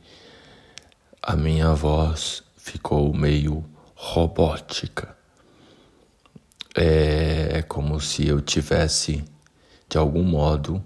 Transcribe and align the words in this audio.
a 1.21 1.35
minha 1.35 1.71
voz 1.75 2.41
ficou 2.57 3.13
meio 3.13 3.63
robótica. 3.93 5.15
É, 6.75 7.59
é 7.59 7.61
como 7.61 8.01
se 8.01 8.27
eu 8.27 8.41
tivesse, 8.41 9.23
de 9.87 9.99
algum 9.99 10.23
modo, 10.23 10.83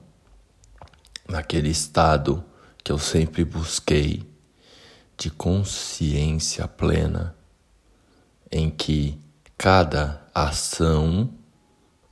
naquele 1.26 1.70
estado 1.70 2.44
que 2.84 2.92
eu 2.92 3.00
sempre 3.00 3.46
busquei 3.46 4.30
de 5.18 5.30
consciência 5.30 6.68
plena, 6.68 7.34
em 8.52 8.70
que 8.70 9.18
cada 9.58 10.22
ação 10.34 11.34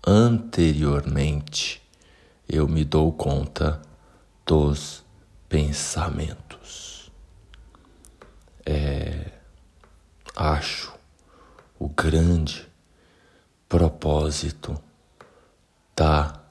anteriormente 0.05 1.81
eu 2.47 2.67
me 2.67 2.83
dou 2.83 3.11
conta 3.13 3.81
dos 4.45 5.03
pensamentos. 5.47 7.09
É, 8.65 9.31
acho 10.35 10.93
o 11.79 11.87
grande 11.87 12.67
propósito 13.69 14.81
da 15.95 16.41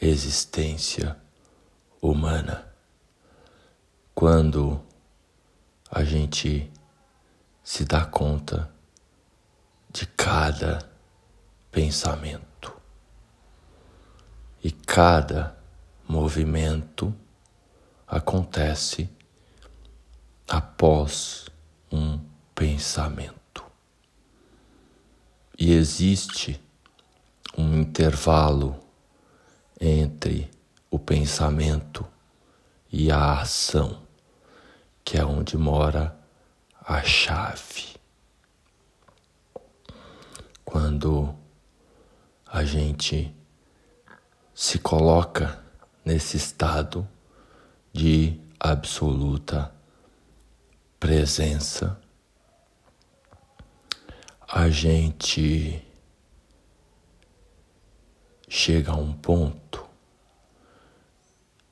existência 0.00 1.16
humana. 2.00 2.66
Quando 4.14 4.80
a 5.90 6.04
gente 6.04 6.70
se 7.64 7.84
dá 7.84 8.04
conta 8.04 8.70
de 9.90 10.06
cada 10.06 10.88
pensamento 11.70 12.51
e 14.62 14.70
cada 14.70 15.56
movimento 16.06 17.14
acontece 18.06 19.08
após 20.48 21.46
um 21.90 22.20
pensamento. 22.54 23.64
E 25.58 25.72
existe 25.72 26.60
um 27.56 27.80
intervalo 27.80 28.78
entre 29.80 30.50
o 30.90 30.98
pensamento 30.98 32.06
e 32.90 33.10
a 33.10 33.40
ação, 33.40 34.02
que 35.04 35.18
é 35.18 35.24
onde 35.24 35.56
mora 35.56 36.16
a 36.84 37.02
chave. 37.02 37.96
Quando 40.64 41.34
a 42.46 42.64
gente 42.64 43.34
se 44.62 44.78
coloca 44.78 45.60
nesse 46.04 46.36
estado 46.36 47.06
de 47.92 48.40
absoluta 48.60 49.74
presença, 51.00 52.00
a 54.46 54.70
gente 54.70 55.84
chega 58.48 58.92
a 58.92 58.94
um 58.94 59.12
ponto 59.12 59.84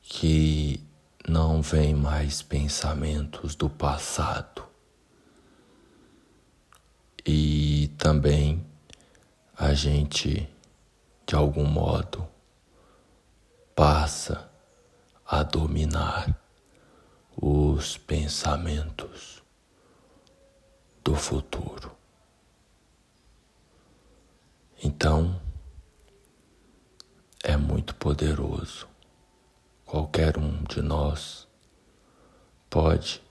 que 0.03 0.85
não 1.29 1.63
vem 1.63 1.95
mais 1.95 2.43
pensamentos 2.43 3.55
do 3.55 3.71
passado. 3.71 4.67
E 7.25 7.95
também 7.97 8.67
a 9.57 9.75
gente 9.75 10.53
de 11.25 11.37
algum 11.37 11.65
modo 11.65 12.29
passa 13.81 14.47
a 15.25 15.43
dominar 15.43 16.39
os 17.35 17.97
pensamentos 17.97 19.43
do 21.03 21.17
futuro. 21.17 21.91
Então, 24.85 25.41
é 27.43 27.57
muito 27.57 27.95
poderoso. 27.95 28.87
Qualquer 29.87 30.37
um 30.37 30.63
de 30.65 30.83
nós 30.83 31.49
pode 32.69 33.23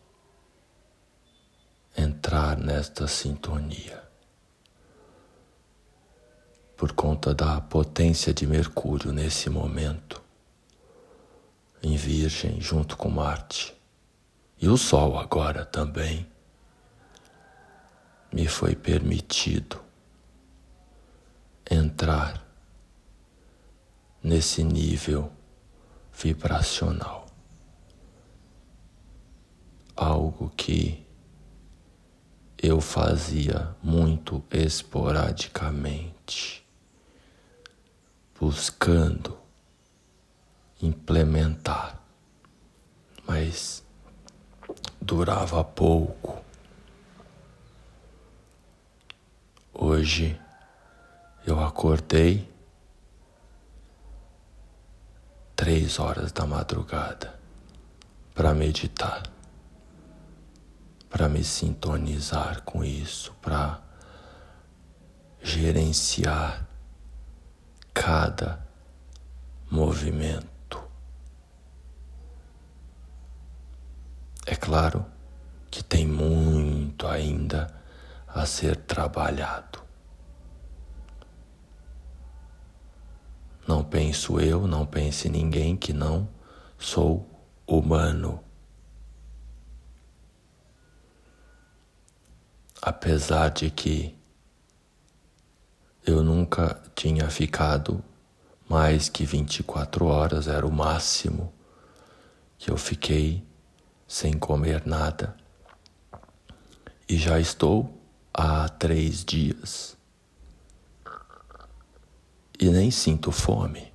entrar 1.95 2.57
nesta 2.57 3.07
sintonia 3.07 4.03
por 6.75 6.91
conta 6.93 7.35
da 7.35 7.61
potência 7.61 8.33
de 8.33 8.47
Mercúrio 8.47 9.13
nesse 9.13 9.47
momento 9.47 10.27
em 11.81 11.95
Virgem 11.95 12.59
junto 12.59 12.97
com 12.97 13.09
Marte. 13.09 13.73
E 14.61 14.67
o 14.67 14.77
Sol 14.77 15.17
agora 15.17 15.65
também 15.65 16.27
me 18.31 18.47
foi 18.47 18.75
permitido 18.75 19.81
entrar 21.69 22.45
nesse 24.21 24.63
nível 24.63 25.31
vibracional. 26.13 27.25
Algo 29.95 30.51
que 30.55 31.03
eu 32.61 32.81
fazia 32.81 33.73
muito 33.81 34.43
esporadicamente, 34.51 36.61
buscando 38.37 39.38
implementar, 40.81 41.99
mas 43.27 43.83
durava 45.01 45.63
pouco. 45.63 46.41
Hoje 49.73 50.39
eu 51.45 51.59
acordei 51.59 52.49
três 55.55 55.99
horas 55.99 56.31
da 56.31 56.45
madrugada 56.45 57.37
para 58.33 58.53
meditar, 58.53 59.23
para 61.09 61.27
me 61.27 61.43
sintonizar 61.43 62.61
com 62.63 62.83
isso, 62.83 63.33
para 63.41 63.81
gerenciar 65.41 66.65
cada 67.93 68.65
movimento. 69.69 70.48
É 74.51 74.55
claro 74.55 75.05
que 75.69 75.83
tem 75.83 76.07
muito 76.07 77.05
ainda 77.05 77.71
a 78.27 78.47
ser 78.47 78.77
trabalhado. 78.77 79.79
Não 83.67 83.83
penso 83.83 84.39
eu, 84.39 84.65
não 84.65 84.87
pense 84.87 85.29
ninguém 85.29 85.77
que 85.77 85.93
não 85.93 86.27
sou 86.79 87.29
humano. 87.67 88.43
Apesar 92.81 93.49
de 93.49 93.69
que 93.69 94.17
eu 96.03 96.23
nunca 96.23 96.81
tinha 96.95 97.29
ficado 97.29 98.03
mais 98.67 99.09
que 99.09 99.27
24 99.27 100.07
horas, 100.07 100.47
era 100.47 100.65
o 100.65 100.71
máximo 100.71 101.53
que 102.57 102.71
eu 102.71 102.77
fiquei 102.77 103.47
sem 104.09 104.33
comer 104.33 104.85
nada 104.87 105.37
e 107.07 107.15
já 107.15 107.39
estou 107.39 107.95
há 108.33 108.67
três 108.67 109.23
dias 109.23 109.95
e 112.59 112.71
nem 112.71 112.89
sinto 112.89 113.31
fome. 113.31 113.93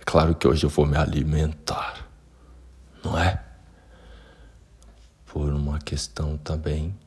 É 0.00 0.04
claro 0.04 0.34
que 0.34 0.48
hoje 0.48 0.66
eu 0.66 0.70
vou 0.70 0.84
me 0.84 0.96
alimentar, 0.96 2.04
não 3.04 3.16
é? 3.16 3.44
Por 5.24 5.52
uma 5.52 5.78
questão 5.78 6.36
também 6.36 6.98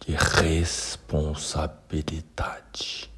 de 0.00 0.16
responsabilidade. 0.16 3.12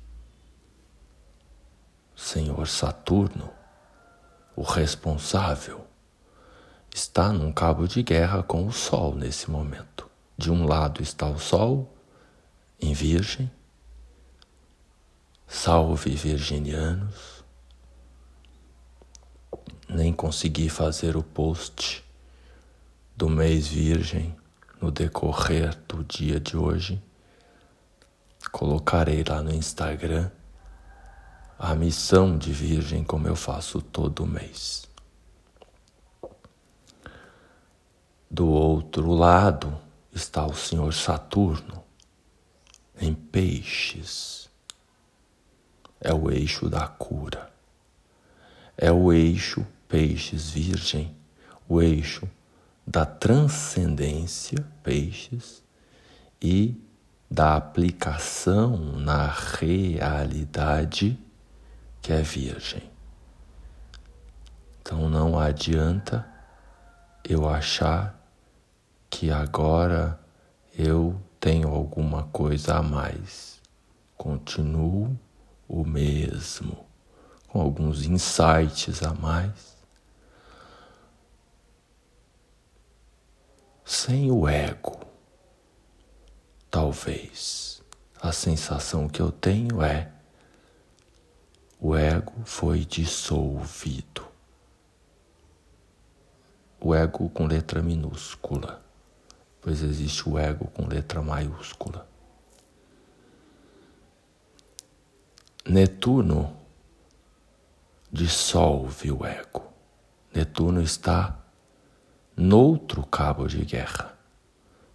Senhor 2.16 2.66
Saturno, 2.66 3.48
o 4.56 4.62
responsável, 4.62 5.86
está 6.96 7.30
num 7.30 7.52
cabo 7.52 7.86
de 7.86 8.02
guerra 8.02 8.42
com 8.42 8.66
o 8.66 8.72
Sol 8.72 9.14
nesse 9.14 9.50
momento. 9.50 10.08
De 10.34 10.50
um 10.50 10.66
lado 10.66 11.02
está 11.02 11.26
o 11.26 11.38
Sol, 11.38 11.94
em 12.80 12.94
Virgem, 12.94 13.50
salve 15.46 16.16
virginianos. 16.16 17.44
Nem 19.86 20.10
consegui 20.10 20.70
fazer 20.70 21.18
o 21.18 21.22
post 21.22 22.02
do 23.14 23.28
mês 23.28 23.66
Virgem 23.66 24.34
no 24.80 24.90
decorrer 24.90 25.76
do 25.86 26.02
dia 26.02 26.40
de 26.40 26.56
hoje. 26.56 27.00
Colocarei 28.50 29.22
lá 29.22 29.42
no 29.42 29.54
Instagram 29.54 30.30
a 31.58 31.74
missão 31.74 32.38
de 32.38 32.52
Virgem, 32.52 33.04
como 33.04 33.28
eu 33.28 33.36
faço 33.36 33.82
todo 33.82 34.26
mês. 34.26 34.86
Do 38.30 38.48
outro 38.48 39.12
lado 39.12 39.78
está 40.12 40.44
o 40.44 40.54
Senhor 40.54 40.92
Saturno, 40.92 41.84
em 43.00 43.14
Peixes. 43.14 44.48
É 46.00 46.12
o 46.12 46.30
eixo 46.30 46.68
da 46.68 46.86
cura. 46.86 47.50
É 48.76 48.90
o 48.90 49.12
eixo 49.12 49.66
Peixes 49.88 50.50
Virgem, 50.50 51.16
o 51.68 51.80
eixo 51.80 52.28
da 52.86 53.04
transcendência, 53.04 54.66
Peixes, 54.82 55.62
e 56.40 56.80
da 57.30 57.56
aplicação 57.56 58.76
na 58.76 59.26
realidade 59.26 61.18
que 62.00 62.12
é 62.12 62.22
virgem. 62.22 62.88
Então 64.80 65.08
não 65.08 65.38
adianta 65.38 66.24
eu 67.24 67.48
achar 67.48 68.15
que 69.08 69.30
agora 69.30 70.18
eu 70.76 71.20
tenho 71.40 71.68
alguma 71.68 72.24
coisa 72.24 72.76
a 72.76 72.82
mais. 72.82 73.60
Continuo 74.16 75.18
o 75.68 75.84
mesmo, 75.84 76.86
com 77.48 77.60
alguns 77.60 78.04
insights 78.04 79.02
a 79.02 79.14
mais. 79.14 79.76
Sem 83.84 84.30
o 84.30 84.48
ego, 84.48 84.98
talvez. 86.70 87.82
A 88.20 88.32
sensação 88.32 89.08
que 89.08 89.20
eu 89.20 89.30
tenho 89.30 89.82
é 89.82 90.10
o 91.78 91.94
ego 91.94 92.32
foi 92.44 92.84
dissolvido. 92.84 94.26
O 96.80 96.94
ego 96.94 97.28
com 97.28 97.46
letra 97.46 97.82
minúscula, 97.82 98.82
pois 99.66 99.82
existe 99.82 100.28
o 100.28 100.38
ego 100.38 100.66
com 100.66 100.86
letra 100.86 101.20
maiúscula. 101.20 102.06
Netuno 105.68 106.56
dissolve 108.12 109.10
o 109.10 109.26
ego. 109.26 109.64
Netuno 110.32 110.80
está 110.80 111.36
noutro 112.36 113.04
cabo 113.04 113.48
de 113.48 113.64
guerra, 113.64 114.16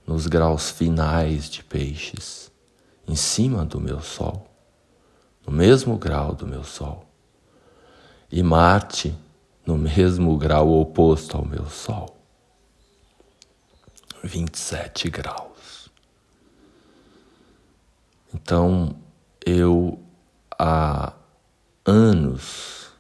nos 0.08 0.26
graus 0.26 0.70
finais 0.72 1.50
de 1.50 1.62
peixes, 1.66 2.50
em 3.06 3.16
cima 3.18 3.66
do 3.66 3.82
meu 3.82 4.00
sol 4.00 4.48
no 5.46 5.52
mesmo 5.52 5.98
grau 5.98 6.34
do 6.34 6.46
meu 6.46 6.64
Sol, 6.64 7.06
e 8.32 8.42
Marte 8.44 9.16
no 9.66 9.78
mesmo 9.78 10.38
grau 10.38 10.72
oposto 10.80 11.36
ao 11.36 11.46
meu 11.46 11.66
Sol, 11.66 12.21
27 14.24 15.10
graus. 15.10 15.90
Então 18.34 18.96
eu 19.46 20.00
há 20.58 21.14
anos, 21.86 22.92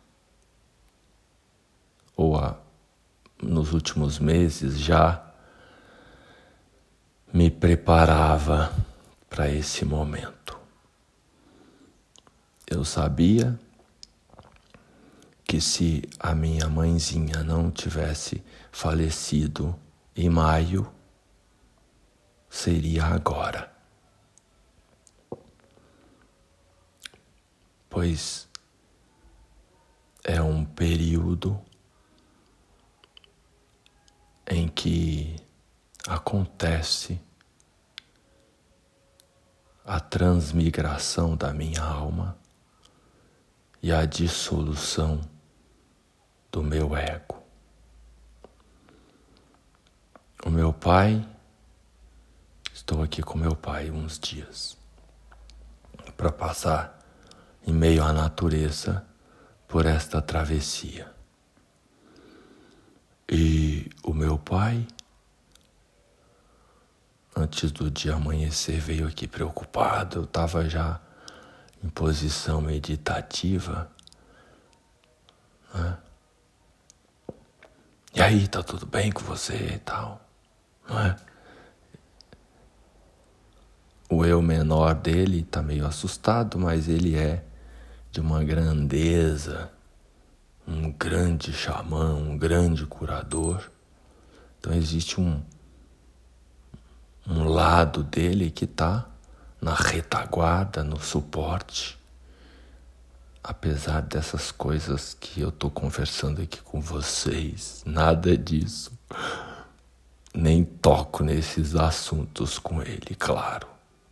ou 2.15 2.37
há, 2.37 2.57
nos 3.41 3.73
últimos 3.73 4.19
meses 4.19 4.79
já, 4.79 5.23
me 7.31 7.49
preparava 7.49 8.73
para 9.29 9.49
esse 9.49 9.85
momento. 9.85 10.59
Eu 12.67 12.83
sabia 12.83 13.57
que 15.45 15.59
se 15.59 16.03
a 16.19 16.33
minha 16.33 16.67
mãezinha 16.67 17.43
não 17.43 17.69
tivesse 17.69 18.43
falecido 18.71 19.75
em 20.15 20.29
maio, 20.29 20.89
seria 22.51 23.05
agora. 23.05 23.71
Pois 27.89 28.47
é 30.21 30.41
um 30.41 30.65
período 30.65 31.59
em 34.45 34.67
que 34.67 35.37
acontece 36.05 37.19
a 39.85 39.99
transmigração 40.01 41.37
da 41.37 41.53
minha 41.53 41.81
alma 41.81 42.37
e 43.81 43.93
a 43.93 44.05
dissolução 44.05 45.21
do 46.51 46.61
meu 46.61 46.95
ego. 46.95 47.41
O 50.45 50.49
meu 50.49 50.73
pai, 50.73 51.25
estou 52.81 53.03
aqui 53.03 53.21
com 53.21 53.37
meu 53.37 53.55
pai 53.55 53.91
uns 53.91 54.17
dias 54.17 54.75
para 56.17 56.31
passar 56.31 56.99
em 57.65 57.71
meio 57.71 58.03
à 58.03 58.11
natureza 58.11 59.05
por 59.67 59.85
esta 59.85 60.19
travessia. 60.19 61.09
E 63.29 63.87
o 64.03 64.13
meu 64.13 64.37
pai, 64.37 64.85
antes 67.35 67.71
do 67.71 67.89
dia 67.89 68.15
amanhecer, 68.15 68.79
veio 68.79 69.07
aqui 69.07 69.27
preocupado. 69.27 70.17
Eu 70.17 70.23
estava 70.23 70.67
já 70.67 70.99
em 71.83 71.87
posição 71.87 72.61
meditativa. 72.61 73.89
Né? 75.73 75.97
E 78.15 78.21
aí, 78.21 78.47
tá 78.47 78.63
tudo 78.63 78.87
bem 78.87 79.11
com 79.11 79.21
você 79.21 79.75
e 79.75 79.79
tal, 79.79 80.19
não 80.89 80.99
é? 80.99 81.30
O 84.13 84.25
eu 84.25 84.41
menor 84.41 84.93
dele 84.93 85.41
tá 85.41 85.61
meio 85.61 85.87
assustado, 85.87 86.59
mas 86.59 86.89
ele 86.89 87.15
é 87.15 87.45
de 88.11 88.19
uma 88.19 88.43
grandeza, 88.43 89.71
um 90.67 90.91
grande 90.91 91.53
xamã, 91.53 92.13
um 92.13 92.37
grande 92.37 92.85
curador. 92.85 93.71
Então 94.59 94.73
existe 94.73 95.21
um, 95.21 95.41
um 97.25 97.45
lado 97.45 98.03
dele 98.03 98.51
que 98.51 98.65
está 98.65 99.07
na 99.61 99.73
retaguarda, 99.73 100.83
no 100.83 100.99
suporte. 100.99 101.97
Apesar 103.41 104.01
dessas 104.01 104.51
coisas 104.51 105.13
que 105.13 105.39
eu 105.39 105.47
estou 105.47 105.71
conversando 105.71 106.41
aqui 106.41 106.61
com 106.61 106.81
vocês, 106.81 107.81
nada 107.85 108.37
disso. 108.37 108.91
Nem 110.35 110.65
toco 110.65 111.23
nesses 111.23 111.77
assuntos 111.77 112.59
com 112.59 112.81
ele, 112.81 113.15
claro. 113.17 113.71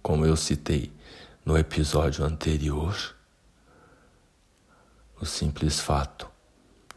Como 0.09 0.25
eu 0.25 0.35
citei 0.35 0.91
no 1.45 1.55
episódio 1.55 2.25
anterior, 2.25 3.15
o 5.21 5.23
simples 5.23 5.79
fato 5.79 6.27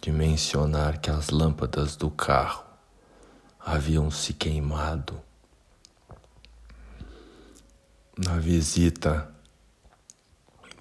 de 0.01 0.11
mencionar 0.11 0.99
que 0.99 1.11
as 1.11 1.29
lâmpadas 1.29 1.95
do 1.95 2.11
carro 2.11 2.65
haviam 3.61 4.11
se 4.11 4.33
queimado 4.33 5.21
na 8.17 8.39
visita 8.39 9.31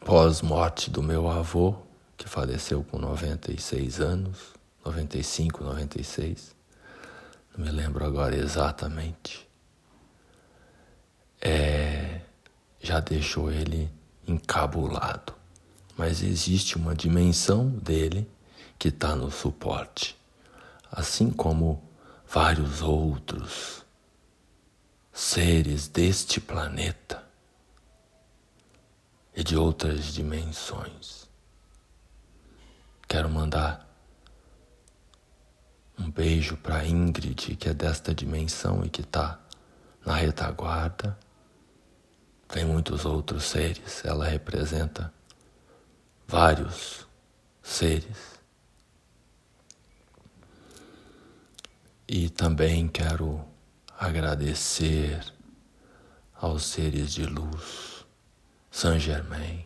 pós-morte 0.06 0.90
do 0.90 1.04
meu 1.04 1.30
avô, 1.30 1.76
que 2.16 2.30
faleceu 2.30 2.82
com 2.82 2.98
96 2.98 4.00
anos, 4.00 4.54
95, 4.86 5.66
96, 5.66 6.56
não 7.58 7.66
me 7.66 7.72
lembro 7.74 8.06
agora 8.06 8.38
exatamente, 8.38 9.52
é, 11.42 12.21
já 12.82 13.00
deixou 13.00 13.52
ele 13.52 13.92
encabulado. 14.28 15.34
Mas 15.98 16.22
existe 16.22 16.78
uma 16.78 16.96
dimensão 16.96 17.70
dele 17.70 18.30
que 18.80 18.88
está 18.88 19.16
no 19.16 19.30
suporte, 19.30 20.18
assim 20.92 21.30
como 21.30 21.84
vários 22.28 22.82
outros 22.82 23.86
seres 25.14 25.88
deste 25.88 26.40
planeta 26.40 27.24
e 29.36 29.44
de 29.44 29.56
outras 29.56 30.06
dimensões. 30.06 31.30
Quero 33.08 33.30
mandar 33.30 33.92
beijo 36.12 36.58
para 36.58 36.86
Ingrid, 36.86 37.56
que 37.56 37.70
é 37.70 37.74
desta 37.74 38.14
dimensão 38.14 38.84
e 38.84 38.90
que 38.90 39.02
está 39.02 39.40
na 40.06 40.16
retaguarda. 40.16 41.18
Tem 42.52 42.66
muitos 42.66 43.06
outros 43.06 43.46
seres, 43.46 44.04
ela 44.04 44.28
representa 44.28 45.14
vários 46.28 47.08
seres. 47.64 48.40
E 52.06 52.30
também 52.30 52.90
quero 52.90 53.46
agradecer 53.98 55.24
aos 56.36 56.66
seres 56.66 57.14
de 57.14 57.26
luz, 57.26 58.06
Saint 58.70 59.00
Germain, 59.00 59.66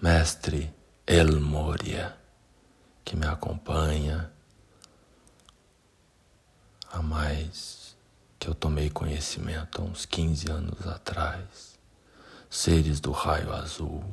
Mestre 0.00 0.72
El 1.04 1.40
Moria, 1.40 2.16
que 3.04 3.16
me 3.16 3.26
acompanha 3.26 4.30
há 6.92 7.02
mais 7.02 7.83
que 8.44 8.50
eu 8.50 8.54
tomei 8.54 8.90
conhecimento 8.90 9.80
há 9.80 9.84
uns 9.86 10.04
15 10.04 10.50
anos 10.50 10.86
atrás, 10.86 11.78
seres 12.50 13.00
do 13.00 13.10
raio 13.10 13.50
azul, 13.50 14.04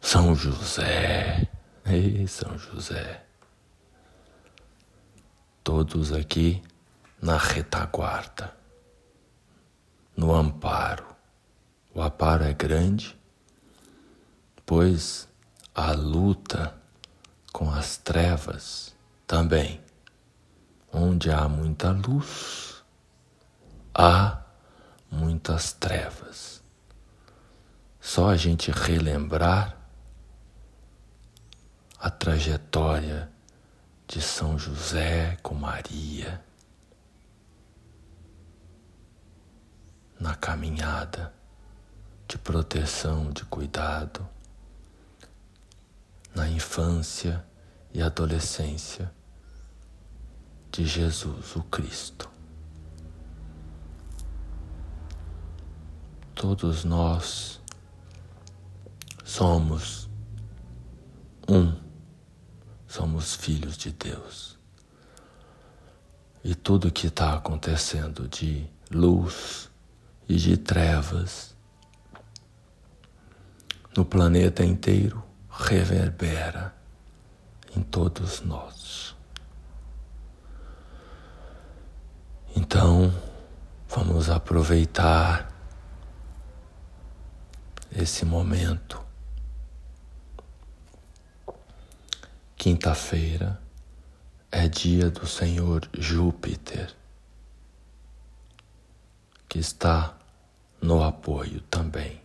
São 0.00 0.34
José, 0.34 1.48
ei 1.86 2.26
São 2.26 2.58
José, 2.58 3.24
todos 5.62 6.12
aqui 6.12 6.60
na 7.22 7.36
retaguarda, 7.36 8.52
no 10.16 10.34
amparo. 10.34 11.06
O 11.94 12.02
amparo 12.02 12.42
é 12.42 12.52
grande, 12.52 13.16
pois 14.66 15.28
a 15.72 15.92
luta 15.92 16.76
com 17.52 17.70
as 17.70 17.96
trevas 17.96 18.92
também. 19.24 19.87
Onde 20.92 21.30
há 21.30 21.48
muita 21.48 21.90
luz, 21.90 22.82
há 23.94 24.42
muitas 25.10 25.72
trevas. 25.72 26.62
Só 28.00 28.30
a 28.30 28.36
gente 28.36 28.70
relembrar 28.70 29.76
a 31.98 32.08
trajetória 32.08 33.30
de 34.06 34.22
São 34.22 34.58
José 34.58 35.36
com 35.42 35.54
Maria 35.54 36.42
na 40.18 40.34
caminhada 40.34 41.32
de 42.26 42.38
proteção, 42.38 43.30
de 43.30 43.44
cuidado, 43.44 44.26
na 46.34 46.48
infância 46.48 47.44
e 47.92 48.02
adolescência 48.02 49.12
de 50.70 50.86
Jesus, 50.86 51.56
o 51.56 51.62
Cristo. 51.64 52.28
Todos 56.34 56.84
nós 56.84 57.60
somos 59.24 60.08
um 61.48 61.88
somos 62.88 63.34
filhos 63.34 63.76
de 63.76 63.92
Deus. 63.92 64.58
E 66.42 66.54
tudo 66.54 66.90
que 66.90 67.08
está 67.08 67.34
acontecendo 67.34 68.26
de 68.26 68.66
luz 68.90 69.70
e 70.28 70.36
de 70.36 70.56
trevas 70.56 71.54
no 73.94 74.04
planeta 74.04 74.64
inteiro 74.64 75.22
reverbera 75.50 76.74
em 77.76 77.82
todos 77.82 78.40
nós. 78.40 79.14
Então, 82.56 83.14
vamos 83.88 84.28
aproveitar 84.30 85.52
esse 87.92 88.24
momento 88.24 89.08
Quinta-feira 92.58 93.62
é 94.50 94.68
dia 94.68 95.08
do 95.08 95.28
Senhor 95.28 95.88
Júpiter, 95.96 96.92
que 99.48 99.60
está 99.60 100.18
no 100.82 101.04
apoio 101.04 101.60
também. 101.70 102.20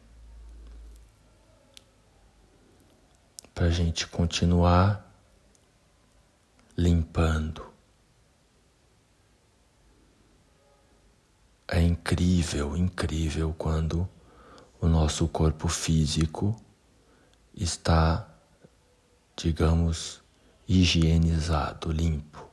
Para 3.53 3.67
a 3.67 3.69
gente 3.69 4.07
continuar 4.07 5.07
limpando. 6.75 7.72
É 11.67 11.81
incrível, 11.81 12.75
incrível 12.75 13.53
quando 13.57 14.07
o 14.81 14.87
nosso 14.87 15.27
corpo 15.27 15.67
físico 15.67 16.55
está, 17.55 18.27
digamos, 19.35 20.21
higienizado, 20.67 21.91
limpo. 21.91 22.45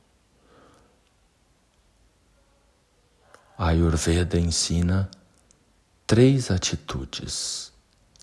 A 3.57 3.67
Ayurveda 3.67 4.39
ensina 4.39 5.09
três 6.07 6.49
atitudes 6.49 7.71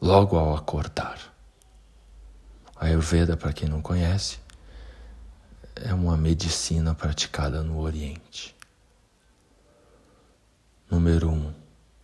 logo 0.01 0.37
ao 0.37 0.57
acordar. 0.57 1.33
A 2.75 2.87
Ayurveda, 2.87 3.37
para 3.37 3.53
quem 3.53 3.69
não 3.69 3.83
conhece, 3.83 4.39
é 5.75 5.93
uma 5.93 6.17
medicina 6.17 6.95
praticada 6.95 7.63
no 7.63 7.79
Oriente. 7.79 8.58
Número 10.91 11.29
um, 11.29 11.53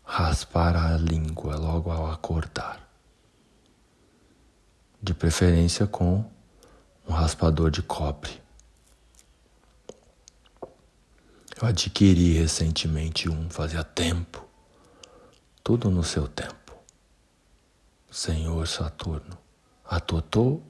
raspar 0.05 0.77
a 0.77 0.97
língua 0.99 1.57
logo 1.57 1.91
ao 1.91 2.11
acordar. 2.11 2.87
De 5.03 5.15
preferência 5.15 5.87
com 5.87 6.25
um 7.09 7.13
raspador 7.13 7.71
de 7.71 7.83
cobre. 7.83 8.43
Eu 11.61 11.69
adquiri 11.69 12.35
recentemente 12.35 13.31
um, 13.31 13.49
fazia 13.49 13.83
tempo, 13.83 14.47
tudo 15.63 15.91
no 15.91 16.05
seu 16.05 16.29
tempo. 16.29 16.77
Senhor 18.11 18.69
Saturno, 18.69 19.39
Atotô 19.85 20.61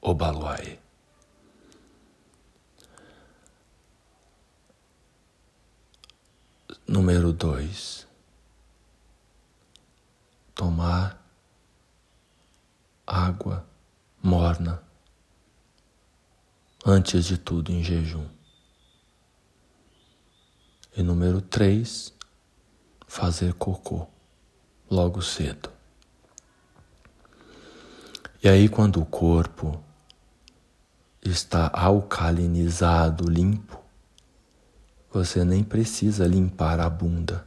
Obaluaê. 0.00 0.78
Número 6.86 7.32
dois, 7.32 8.06
tomar 10.54 11.22
água 13.06 13.66
morna 14.22 14.82
antes 16.84 17.24
de 17.24 17.38
tudo 17.38 17.70
em 17.72 17.82
jejum. 17.82 18.26
E 20.96 21.02
número 21.02 21.40
três, 21.40 22.12
fazer 23.06 23.54
cocô 23.54 24.06
logo 24.90 25.22
cedo. 25.22 25.70
E 28.42 28.48
aí, 28.48 28.68
quando 28.68 29.00
o 29.00 29.06
corpo 29.06 29.82
está 31.22 31.70
alcalinizado, 31.72 33.30
limpo, 33.30 33.81
você 35.12 35.44
nem 35.44 35.62
precisa 35.62 36.26
limpar 36.26 36.80
a 36.80 36.88
bunda, 36.88 37.46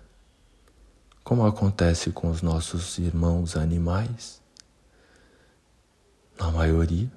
como 1.23 1.45
acontece 1.45 2.11
com 2.11 2.29
os 2.29 2.41
nossos 2.43 2.99
irmãos 2.99 3.55
animais, 3.55 4.39
na 6.37 6.51
maioria 6.51 7.11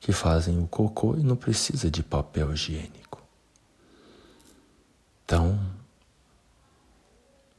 que 0.00 0.12
fazem 0.12 0.58
o 0.58 0.66
cocô 0.66 1.16
e 1.16 1.22
não 1.22 1.36
precisa 1.36 1.90
de 1.90 2.02
papel 2.02 2.52
higiênico. 2.52 3.22
Então, 5.24 5.58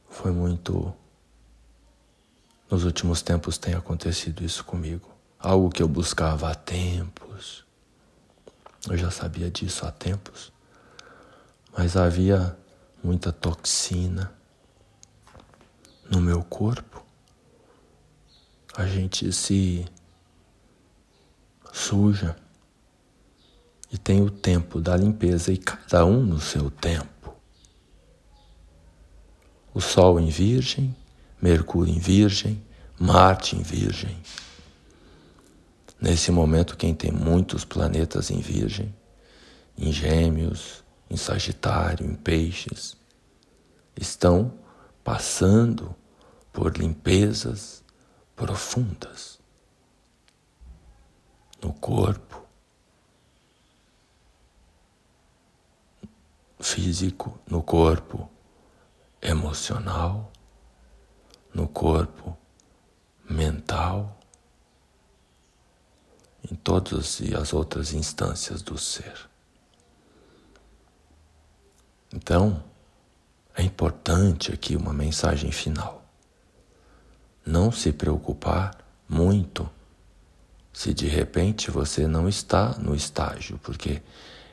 foi 0.08 0.30
muito. 0.30 0.94
Nos 2.70 2.84
últimos 2.84 3.22
tempos 3.22 3.58
tem 3.58 3.74
acontecido 3.74 4.44
isso 4.44 4.64
comigo. 4.64 5.08
Algo 5.38 5.70
que 5.70 5.82
eu 5.82 5.88
buscava 5.88 6.50
há 6.50 6.54
tempos. 6.54 7.64
Eu 8.88 8.96
já 8.96 9.10
sabia 9.10 9.50
disso 9.50 9.84
há 9.86 9.90
tempos. 9.90 10.52
Mas 11.76 11.96
havia 11.96 12.56
muita 13.04 13.30
toxina 13.30 14.32
no 16.10 16.20
meu 16.20 16.42
corpo. 16.42 17.04
A 18.74 18.86
gente 18.86 19.30
se 19.32 19.84
suja. 21.72 22.34
E 23.92 23.98
tem 23.98 24.22
o 24.22 24.30
tempo 24.30 24.80
da 24.80 24.96
limpeza, 24.96 25.52
e 25.52 25.58
cada 25.58 26.04
um 26.04 26.24
no 26.24 26.40
seu 26.40 26.70
tempo. 26.70 27.34
O 29.72 29.80
Sol 29.80 30.18
em 30.18 30.28
Virgem, 30.28 30.96
Mercúrio 31.40 31.94
em 31.94 31.98
Virgem, 31.98 32.62
Marte 32.98 33.54
em 33.54 33.62
Virgem. 33.62 34.16
Nesse 36.00 36.32
momento, 36.32 36.76
quem 36.76 36.94
tem 36.94 37.12
muitos 37.12 37.64
planetas 37.64 38.30
em 38.30 38.40
Virgem, 38.40 38.94
em 39.78 39.92
Gêmeos, 39.92 40.85
em 41.08 41.16
Sagitário, 41.16 42.06
em 42.06 42.14
Peixes, 42.14 42.96
estão 43.96 44.52
passando 45.02 45.94
por 46.52 46.76
limpezas 46.76 47.84
profundas 48.34 49.38
no 51.62 51.72
corpo, 51.72 52.42
físico, 56.60 57.38
no 57.48 57.62
corpo 57.62 58.28
emocional, 59.22 60.30
no 61.52 61.66
corpo 61.66 62.36
mental, 63.28 64.18
em 66.50 66.54
todas 66.54 67.20
as 67.38 67.52
outras 67.52 67.92
instâncias 67.92 68.62
do 68.62 68.78
ser. 68.78 69.28
Então, 72.12 72.62
é 73.54 73.62
importante 73.62 74.52
aqui 74.52 74.76
uma 74.76 74.92
mensagem 74.92 75.50
final. 75.50 76.04
Não 77.44 77.72
se 77.72 77.92
preocupar 77.92 78.76
muito 79.08 79.68
se 80.72 80.92
de 80.92 81.06
repente 81.06 81.70
você 81.70 82.06
não 82.06 82.28
está 82.28 82.76
no 82.78 82.94
estágio, 82.94 83.58
porque 83.62 84.02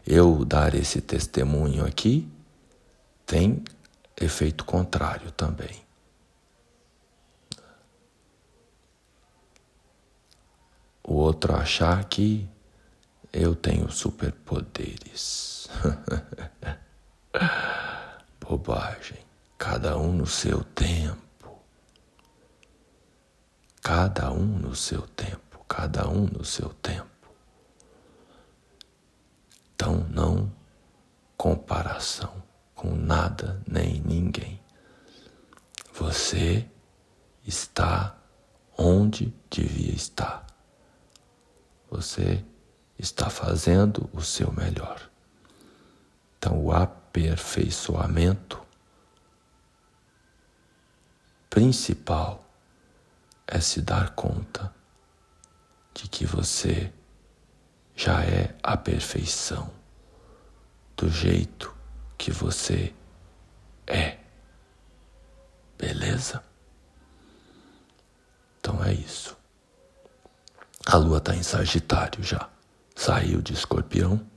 eu 0.07 0.45
dar 0.45 0.73
esse 0.73 1.01
testemunho 1.01 1.85
aqui 1.85 2.29
tem 3.25 3.61
efeito 4.19 4.63
contrário 4.63 5.31
também. 5.31 5.83
O 11.03 11.15
outro 11.15 11.53
achar 11.55 12.05
que 12.05 12.47
eu 13.33 13.53
tenho 13.53 13.91
superpoderes. 13.91 15.67
Bobagem. 18.39 19.19
Cada 19.57 19.97
um 19.97 20.11
no 20.13 20.27
seu 20.27 20.63
tempo. 20.63 21.59
Cada 23.81 24.31
um 24.31 24.45
no 24.45 24.75
seu 24.75 25.01
tempo. 25.01 25.63
Cada 25.67 26.07
um 26.07 26.25
no 26.25 26.43
seu 26.45 26.69
tempo. 26.69 27.09
Então, 29.73 30.05
não 30.09 30.51
comparação 31.35 32.43
com 32.75 32.95
nada 32.95 33.61
nem 33.67 33.99
ninguém. 34.01 34.61
Você 35.93 36.69
está 37.45 38.15
onde 38.77 39.33
devia 39.49 39.93
estar. 39.93 40.45
Você 41.89 42.43
está 42.97 43.29
fazendo 43.29 44.09
o 44.13 44.21
seu 44.21 44.51
melhor. 44.51 45.09
Então, 46.37 46.63
o 46.63 46.71
aperfeiçoamento 47.13 48.59
principal 51.47 52.43
é 53.45 53.59
se 53.59 53.83
dar 53.83 54.15
conta 54.15 54.73
de 55.93 56.09
que 56.09 56.25
você 56.25 56.91
já 57.95 58.23
é 58.23 58.55
a 58.63 58.75
perfeição 58.75 59.71
do 60.97 61.07
jeito 61.07 61.75
que 62.17 62.31
você 62.31 62.91
é. 63.85 64.17
Beleza? 65.77 66.43
Então 68.59 68.83
é 68.83 68.91
isso. 68.91 69.37
A 70.87 70.97
lua 70.97 71.19
está 71.19 71.35
em 71.35 71.43
Sagitário 71.43 72.23
já. 72.23 72.49
Saiu 72.95 73.39
de 73.39 73.53
Escorpião 73.53 74.32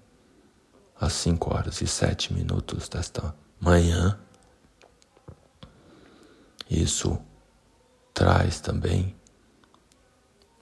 às 1.00 1.12
5 1.14 1.54
horas 1.54 1.80
e 1.80 1.86
7 1.86 2.32
minutos 2.32 2.88
desta 2.88 3.34
manhã. 3.60 4.18
Isso 6.68 7.18
traz 8.12 8.60
também 8.60 9.14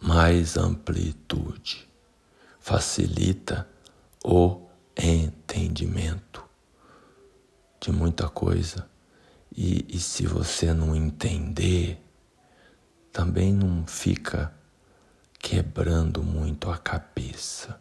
mais 0.00 0.56
amplitude, 0.56 1.88
facilita 2.60 3.66
o 4.22 4.60
entendimento 4.96 6.44
de 7.80 7.90
muita 7.90 8.28
coisa. 8.28 8.88
E, 9.56 9.86
e 9.88 9.98
se 10.00 10.26
você 10.26 10.74
não 10.74 10.94
entender, 10.94 12.02
também 13.12 13.52
não 13.52 13.86
fica 13.86 14.52
quebrando 15.38 16.22
muito 16.22 16.70
a 16.70 16.76
cabeça. 16.76 17.80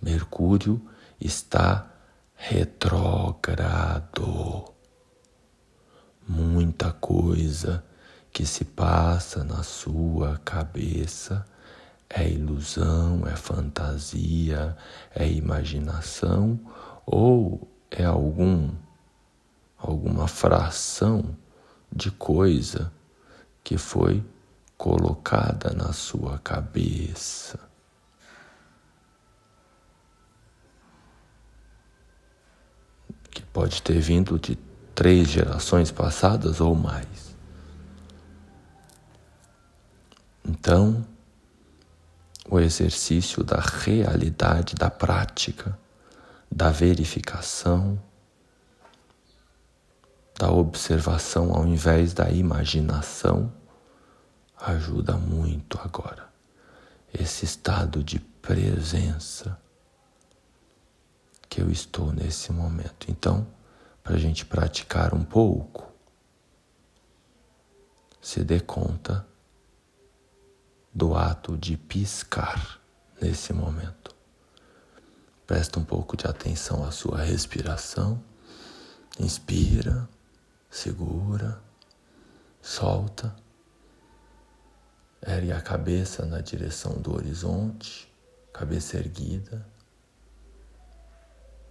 Mercúrio 0.00 0.80
está 1.20 1.90
retrógrado. 2.34 2.74
Muita 6.26 6.92
coisa 6.92 7.84
que 8.32 8.44
se 8.46 8.64
passa 8.64 9.44
na 9.44 9.62
sua 9.62 10.40
cabeça 10.44 11.46
é 12.08 12.28
ilusão, 12.28 13.26
é 13.26 13.36
fantasia, 13.36 14.76
é 15.14 15.28
imaginação 15.28 16.58
ou 17.06 17.68
é 17.90 18.04
algum 18.04 18.70
alguma 19.76 20.26
fração 20.26 21.36
de 21.92 22.10
coisa 22.10 22.90
que 23.62 23.76
foi 23.76 24.24
colocada 24.76 25.74
na 25.74 25.92
sua 25.92 26.38
cabeça. 26.38 27.60
Que 33.34 33.42
pode 33.42 33.82
ter 33.82 34.00
vindo 34.00 34.38
de 34.38 34.56
três 34.94 35.28
gerações 35.28 35.90
passadas 35.90 36.60
ou 36.60 36.74
mais. 36.74 37.34
Então, 40.44 41.04
o 42.48 42.60
exercício 42.60 43.42
da 43.42 43.58
realidade, 43.58 44.74
da 44.74 44.88
prática, 44.88 45.76
da 46.50 46.70
verificação, 46.70 48.00
da 50.38 50.50
observação 50.50 51.52
ao 51.52 51.66
invés 51.66 52.12
da 52.12 52.30
imaginação, 52.30 53.52
ajuda 54.60 55.16
muito 55.16 55.78
agora. 55.82 56.28
Esse 57.12 57.44
estado 57.44 58.02
de 58.02 58.18
presença 58.18 59.58
que 61.54 61.60
eu 61.60 61.70
estou 61.70 62.12
nesse 62.12 62.50
momento. 62.50 63.08
Então, 63.08 63.46
para 64.02 64.16
a 64.16 64.18
gente 64.18 64.44
praticar 64.44 65.14
um 65.14 65.22
pouco, 65.22 65.88
se 68.20 68.42
dê 68.42 68.58
conta 68.58 69.24
do 70.92 71.14
ato 71.14 71.56
de 71.56 71.76
piscar 71.76 72.80
nesse 73.22 73.52
momento. 73.52 74.12
Presta 75.46 75.78
um 75.78 75.84
pouco 75.84 76.16
de 76.16 76.26
atenção 76.26 76.84
à 76.84 76.90
sua 76.90 77.18
respiração. 77.18 78.20
Inspira, 79.16 80.08
segura, 80.68 81.62
solta. 82.60 83.32
Ergue 85.24 85.52
a 85.52 85.60
cabeça 85.60 86.26
na 86.26 86.40
direção 86.40 87.00
do 87.00 87.14
horizonte, 87.14 88.12
cabeça 88.52 88.96
erguida. 88.96 89.72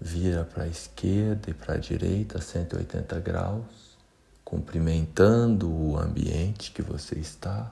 Vira 0.06 0.44
para 0.44 0.64
a 0.64 0.68
esquerda 0.68 1.50
e 1.50 1.54
para 1.54 1.76
a 1.76 1.78
direita, 1.78 2.42
180 2.42 3.22
graus, 3.22 3.98
cumprimentando 4.44 5.72
o 5.72 5.98
ambiente 5.98 6.74
que 6.74 6.82
você 6.82 7.18
está. 7.18 7.72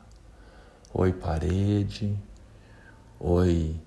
Oi, 0.93 1.11
parede. 1.11 2.17
Oi, 3.19 3.77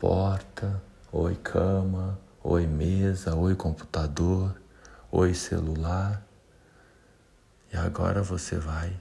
porta. 0.00 0.82
Oi, 1.12 1.36
cama. 1.36 2.18
Oi, 2.42 2.66
mesa. 2.66 3.36
Oi, 3.36 3.54
computador. 3.54 4.60
Oi, 5.12 5.32
celular. 5.32 6.26
E 7.72 7.76
agora 7.76 8.20
você 8.20 8.56
vai 8.56 8.98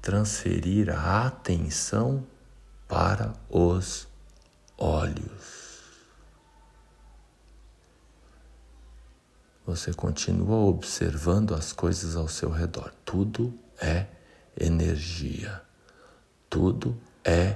transferir 0.00 0.88
a 0.88 1.26
atenção 1.26 2.24
para 2.86 3.32
os 3.50 4.06
olhos. 4.78 5.57
Você 9.68 9.92
continua 9.92 10.56
observando 10.64 11.54
as 11.54 11.74
coisas 11.74 12.16
ao 12.16 12.26
seu 12.26 12.48
redor. 12.48 12.90
Tudo 13.04 13.52
é 13.78 14.06
energia. 14.58 15.60
Tudo 16.48 16.98
é 17.22 17.54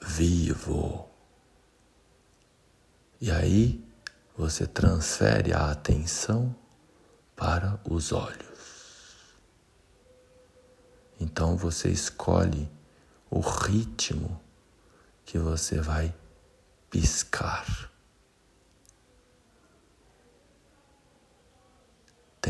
vivo. 0.00 1.08
E 3.20 3.32
aí 3.32 3.84
você 4.38 4.64
transfere 4.64 5.52
a 5.52 5.72
atenção 5.72 6.54
para 7.34 7.80
os 7.90 8.12
olhos. 8.12 9.34
Então 11.18 11.56
você 11.56 11.88
escolhe 11.88 12.70
o 13.28 13.40
ritmo 13.40 14.40
que 15.24 15.36
você 15.36 15.80
vai 15.80 16.14
piscar. 16.88 17.91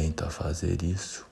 Tenta 0.02 0.28
fazer 0.28 0.82
isso. 0.82 1.24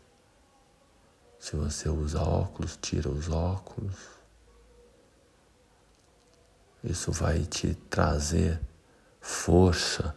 Se 1.40 1.56
você 1.56 1.88
usa 1.88 2.22
óculos, 2.22 2.78
tira 2.80 3.08
os 3.08 3.28
óculos. 3.28 3.96
Isso 6.84 7.10
vai 7.10 7.40
te 7.46 7.74
trazer 7.90 8.60
força 9.20 10.14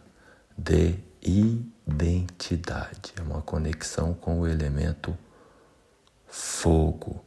de 0.56 1.00
identidade. 1.20 3.12
É 3.16 3.22
uma 3.22 3.42
conexão 3.42 4.14
com 4.14 4.42
o 4.42 4.46
elemento 4.46 5.18
fogo. 6.28 7.24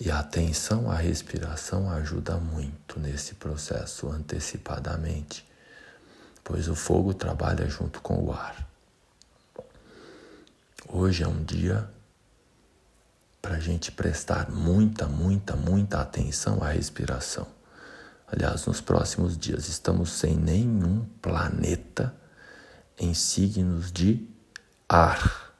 E 0.00 0.10
a 0.10 0.20
atenção 0.20 0.90
à 0.90 0.96
respiração 0.96 1.90
ajuda 1.90 2.38
muito 2.38 2.98
nesse 2.98 3.34
processo 3.34 4.08
antecipadamente, 4.08 5.46
pois 6.44 6.68
o 6.68 6.74
fogo 6.74 7.14
trabalha 7.14 7.68
junto 7.68 8.00
com 8.00 8.24
o 8.24 8.32
ar. 8.32 8.68
Hoje 10.88 11.22
é 11.22 11.28
um 11.28 11.42
dia 11.42 11.88
para 13.40 13.56
a 13.56 13.60
gente 13.60 13.90
prestar 13.90 14.50
muita, 14.50 15.06
muita, 15.06 15.56
muita 15.56 16.00
atenção 16.00 16.62
à 16.62 16.68
respiração. 16.68 17.46
Aliás, 18.26 18.66
nos 18.66 18.80
próximos 18.80 19.36
dias 19.36 19.68
estamos 19.68 20.10
sem 20.12 20.36
nenhum 20.36 21.04
planeta 21.20 22.14
em 22.98 23.12
signos 23.14 23.90
de 23.90 24.26
ar 24.88 25.52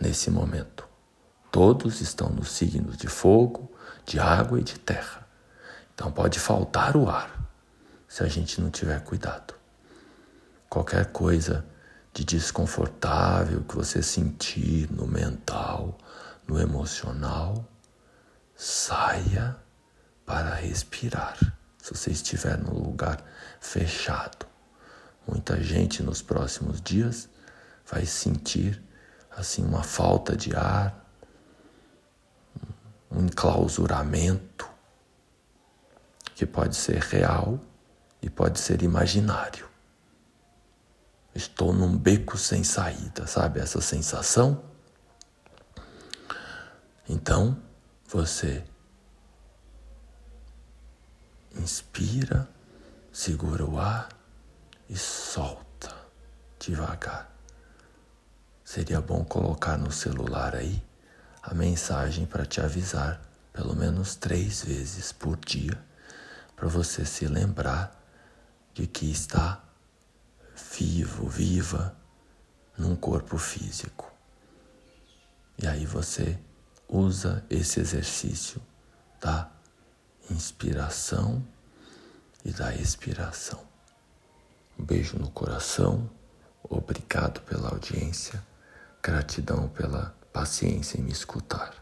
nesse 0.00 0.30
momento. 0.30 0.86
Todos 1.50 2.00
estão 2.00 2.28
nos 2.30 2.52
signos 2.52 2.96
de 2.96 3.08
fogo, 3.08 3.72
de 4.04 4.18
água 4.18 4.60
e 4.60 4.64
de 4.64 4.78
terra. 4.78 5.26
Então 5.94 6.10
pode 6.10 6.38
faltar 6.38 6.96
o 6.96 7.08
ar 7.08 7.48
se 8.08 8.22
a 8.22 8.28
gente 8.28 8.60
não 8.60 8.70
tiver 8.70 9.00
cuidado. 9.04 9.61
Qualquer 10.72 11.12
coisa 11.12 11.66
de 12.14 12.24
desconfortável 12.24 13.62
que 13.62 13.76
você 13.76 14.02
sentir 14.02 14.90
no 14.90 15.06
mental, 15.06 15.98
no 16.48 16.58
emocional, 16.58 17.68
saia 18.56 19.54
para 20.24 20.54
respirar. 20.54 21.36
Se 21.76 21.94
você 21.94 22.10
estiver 22.10 22.56
num 22.56 22.72
lugar 22.72 23.22
fechado, 23.60 24.46
muita 25.28 25.62
gente 25.62 26.02
nos 26.02 26.22
próximos 26.22 26.80
dias 26.80 27.28
vai 27.86 28.06
sentir 28.06 28.82
assim 29.30 29.62
uma 29.62 29.82
falta 29.82 30.34
de 30.34 30.56
ar, 30.56 31.06
um 33.10 33.26
enclausuramento 33.26 34.66
que 36.34 36.46
pode 36.46 36.76
ser 36.76 36.96
real 37.02 37.60
e 38.22 38.30
pode 38.30 38.58
ser 38.58 38.80
imaginário. 38.80 39.70
Estou 41.34 41.72
num 41.72 41.96
beco 41.96 42.36
sem 42.36 42.62
saída, 42.62 43.26
sabe 43.26 43.60
essa 43.60 43.80
sensação? 43.80 44.62
Então, 47.08 47.56
você 48.06 48.64
inspira, 51.54 52.48
segura 53.10 53.64
o 53.64 53.78
ar 53.78 54.08
e 54.88 54.96
solta 54.96 55.94
devagar. 56.58 57.30
Seria 58.64 59.00
bom 59.00 59.24
colocar 59.24 59.76
no 59.76 59.90
celular 59.90 60.54
aí 60.54 60.82
a 61.42 61.54
mensagem 61.54 62.24
para 62.24 62.46
te 62.46 62.60
avisar 62.60 63.20
pelo 63.52 63.74
menos 63.76 64.14
três 64.14 64.62
vezes 64.64 65.12
por 65.12 65.36
dia, 65.36 65.78
para 66.56 66.68
você 66.68 67.04
se 67.04 67.26
lembrar 67.26 68.00
de 68.72 68.86
que 68.86 69.10
está 69.10 69.62
vivo, 70.70 71.28
viva 71.28 71.96
num 72.76 72.94
corpo 72.94 73.38
físico. 73.38 74.10
E 75.58 75.66
aí 75.66 75.84
você 75.84 76.38
usa 76.88 77.44
esse 77.48 77.80
exercício 77.80 78.60
da 79.20 79.50
inspiração 80.30 81.42
e 82.44 82.52
da 82.52 82.74
expiração. 82.74 83.62
Um 84.78 84.84
beijo 84.84 85.18
no 85.18 85.30
coração, 85.30 86.10
obrigado 86.62 87.40
pela 87.42 87.68
audiência, 87.68 88.42
gratidão 89.02 89.68
pela 89.68 90.14
paciência 90.32 90.98
em 90.98 91.02
me 91.02 91.12
escutar. 91.12 91.81